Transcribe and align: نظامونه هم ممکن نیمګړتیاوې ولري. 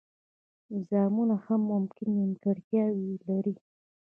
نظامونه 0.75 1.35
هم 1.45 1.61
ممکن 1.71 2.07
نیمګړتیاوې 2.17 3.05
ولري. 3.17 3.55